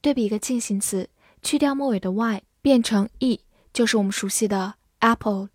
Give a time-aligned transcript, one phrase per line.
[0.00, 1.10] 对比一个进行词，
[1.42, 3.40] 去掉末尾的 y，变成 e，
[3.72, 5.48] 就是我们熟悉的 apple，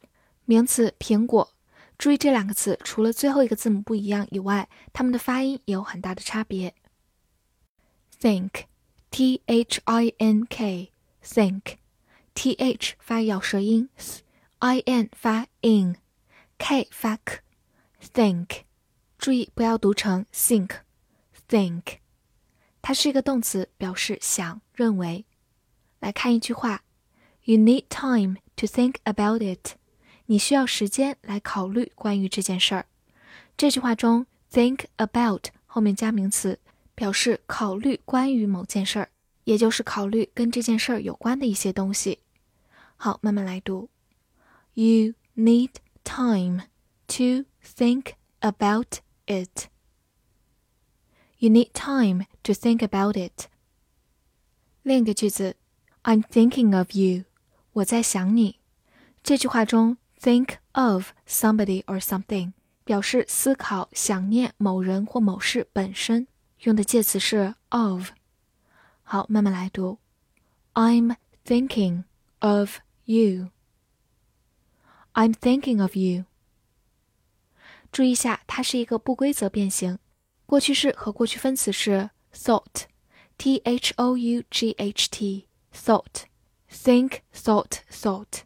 [0.45, 1.53] 名词苹果。
[1.97, 6.75] 注意这两个词，除了最后一个字母不一样以外，它们的发音也有很大的差别。
[8.19, 8.65] Think,
[9.09, 10.91] t h i n k,
[11.23, 11.77] think,
[12.33, 13.89] t h 发咬舌音。
[14.65, 18.61] I n 发 in，k 发 k，think，
[19.17, 21.97] 注意不要读成 think，think，
[22.81, 25.25] 它是一个动词，表示想、认为。
[25.99, 26.85] 来看一句话
[27.43, 29.73] ：You need time to think about it。
[30.27, 32.85] 你需要时间来考虑关于这件事儿。
[33.57, 36.57] 这句话中，think about 后面加名词，
[36.95, 39.09] 表示考虑关于某件事儿，
[39.43, 42.19] 也就是考虑跟这件事儿有关的一些东西。
[42.95, 43.89] 好，慢慢来读。
[44.75, 46.63] You need time
[47.09, 49.67] to think about it.
[51.37, 53.47] You need time to think about it.
[54.85, 57.25] I'm thinking of you.
[57.73, 58.59] 我在想你。
[59.23, 66.27] 这句话中, think of somebody or something 表示思考、想念某人或某事本身，
[66.63, 68.11] 用的介词是 of。
[69.03, 69.99] 好，慢慢来读。
[70.73, 72.03] I'm thinking
[72.39, 73.52] of you.
[75.13, 76.25] I'm thinking of you。
[77.91, 79.99] 注意一下，它是一个不规则变形，
[80.47, 88.39] 过去式和过去分词是 thought，t h o u g h t，thought，think thought thought。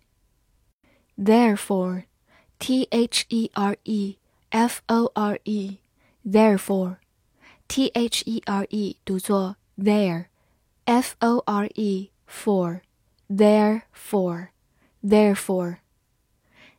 [1.18, 4.18] Therefore，t h e r e
[4.50, 12.12] f o r e，therefore，t h e r e 读作 there，f o r e
[13.30, 14.50] therefore.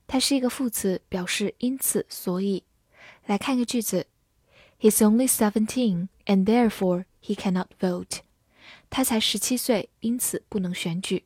[0.08, 2.64] 它是一个副词，表示因此所以。
[3.26, 4.06] 来看个句子
[4.80, 8.20] ：He's only seventeen, and therefore he cannot vote。
[8.88, 11.24] 他才十七岁，因此不能选举。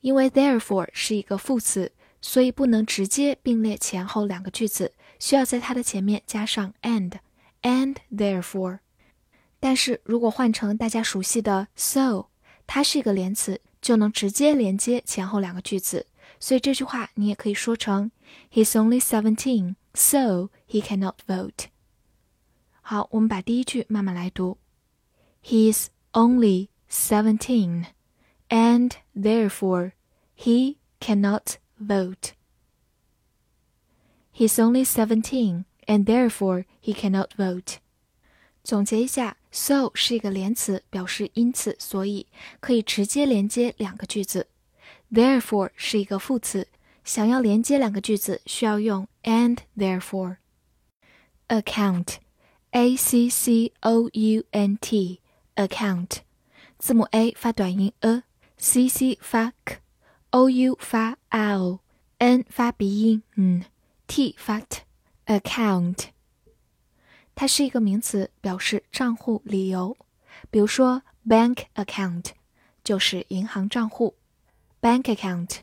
[0.00, 1.90] 因为 therefore 是一个副词，
[2.20, 8.78] 所以不能直接并列前后两个句子，需要在它的前面加上 and，and therefore。
[9.58, 12.26] 但是如果换成大家熟悉的 so，
[12.68, 16.06] 它是一个连词，就能直接连接前后两个句子。
[16.42, 18.10] 所以这句话你也可以说成
[18.50, 21.66] He's only seventeen, so he cannot vote。
[22.80, 24.58] 好，我们把第一句慢慢来读
[25.44, 27.86] ：He's only seventeen,
[28.48, 29.92] and therefore
[30.36, 32.32] he cannot vote.
[34.34, 37.76] He's only seventeen, and therefore he cannot vote.
[38.64, 42.26] 总结一下，so 是一个连词，表示因此、所以，
[42.58, 44.48] 可以直接连接两个句子。
[45.12, 46.68] Therefore 是一个副词，
[47.04, 50.38] 想要连接两个句子，需要用 and therefore。
[51.48, 56.20] Account，a c c o u n t，account，
[56.78, 63.66] 字母 a 发短音 a，c c 发 k，o u 发 l，n 发鼻音嗯
[64.06, 66.06] ，t 发 t，account。
[67.34, 69.94] 它是一个名词，表示账户、理由。
[70.50, 72.30] 比如说 bank account
[72.82, 74.14] 就是银行账户。
[74.82, 75.60] Bank account，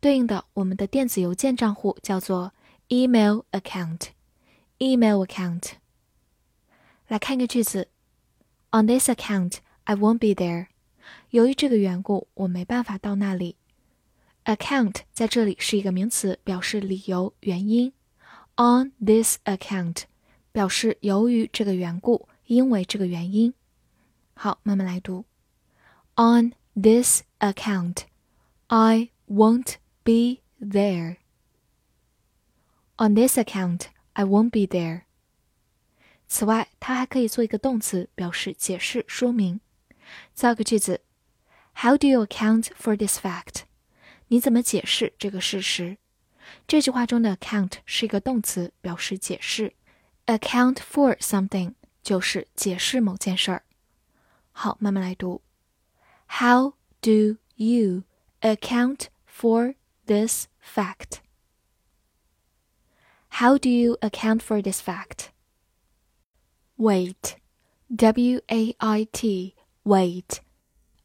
[0.00, 2.52] 对应的我们的电子邮件账户叫做
[2.86, 5.72] email account，email account。
[7.08, 7.88] 来看一个句子
[8.70, 10.68] ：On this account, I won't be there。
[11.30, 13.56] 由于这个缘故，我没办法到那里。
[14.44, 17.92] account 在这里是一个名词，表示理由、原因。
[18.54, 20.02] On this account
[20.52, 23.52] 表示由于这个缘故，因为这个原因。
[24.34, 25.24] 好，慢慢来读。
[26.14, 28.02] On this account,
[28.72, 31.16] I won't be there.
[32.98, 35.02] On this account, I won't be there.
[36.28, 39.60] 此外，它还可以做一个动词，表示解释、说明。
[40.34, 41.00] 造个句子
[41.74, 43.62] ：How do you account for this fact？
[44.28, 45.96] 你怎么解释这个事实？
[46.68, 49.74] 这句话中的 account 是一个动词，表示解释
[50.26, 51.74] ；account for something
[52.04, 53.64] 就是解释某件事儿。
[54.52, 55.42] 好，慢慢来读。
[56.28, 58.04] How do you
[58.42, 59.74] account for
[60.06, 61.20] this fact?
[63.34, 65.30] How do you account for this fact?
[66.76, 67.36] Wait,
[67.94, 69.54] W A I T,
[69.84, 70.38] wait,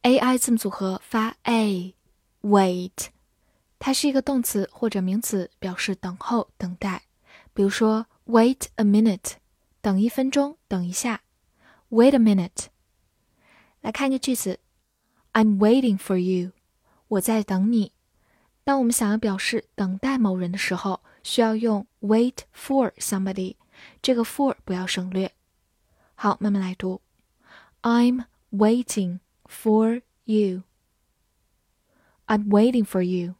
[0.02, 3.08] A I 字母组合发 a，wait，
[3.78, 7.02] 它是一个动词或者名词，表示等候、等待。
[7.52, 9.34] 比如说，wait a minute，
[9.80, 11.22] 等一分钟，等一下。
[11.90, 12.66] Wait a minute，
[13.80, 14.58] 来看一个句子
[15.32, 16.52] ，I'm waiting for you。
[17.08, 17.92] 我在等你。
[18.64, 23.56] 当我们想要表示等待某人的时候，需要用 wait for somebody，
[24.02, 25.32] 这个 for 不要省略。
[26.14, 27.00] 好，慢慢来读。
[27.82, 30.62] I'm waiting for you.
[32.26, 33.36] I'm waiting for you.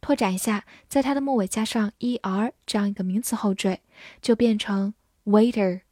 [0.00, 3.80] 拓展一下，在它的末尾加上 er 这样一个名词后缀，
[4.22, 4.94] 就变成
[5.24, 5.82] waiter，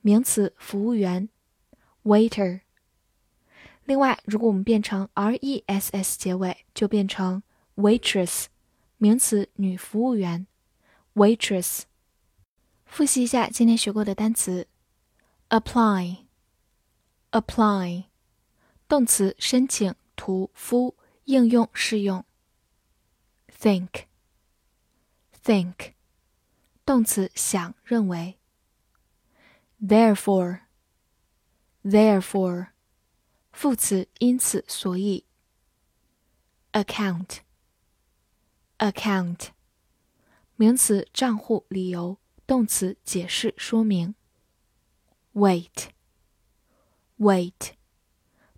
[0.00, 1.28] 名词，服务员。
[2.04, 2.60] waiter。
[3.86, 7.44] 另外，如果我们变成 r-e-s-s 结尾，就变成
[7.76, 8.46] waitress，
[8.98, 10.48] 名词，女服务员。
[11.14, 11.82] waitress。
[12.84, 14.66] 复习一下今天学过的单词
[15.50, 18.04] ：apply，apply，
[18.88, 22.24] 动词，申请、涂敷、应用、适用。
[23.56, 25.92] think，think，
[26.84, 28.40] 动词，想、认为。
[29.80, 32.70] therefore，therefore。
[33.56, 35.24] 副词，因此，所以。
[36.72, 39.46] Account，account，
[40.56, 44.14] 名词，账户、理由；动词，解释、说明。
[45.32, 47.52] Wait，wait，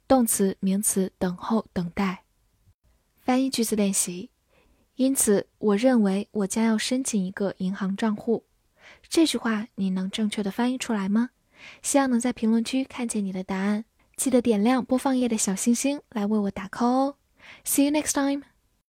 [0.09, 2.25] 动词、名词，等候、等待。
[3.21, 4.33] 翻译句子练习。
[4.97, 8.47] 因此，我认为我将要申请一个银行账户。
[9.09, 11.31] 这句话你能正确的翻译出来吗？
[11.83, 13.85] 希望能在评论区看见你的答案，
[14.19, 17.15] 记得点亮播放页的小星星来为我打 call 哦。
[17.65, 18.58] See you next time.